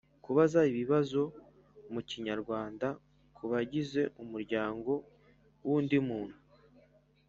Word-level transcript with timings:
kubaza 0.23 0.59
ibibazo 0.71 1.21
mu 1.93 2.01
kinyarwanda 2.09 2.87
ku 3.35 3.43
bagize 3.51 4.01
umuryango 4.23 4.91
w‘undi 5.65 5.97
muntu. 6.09 6.37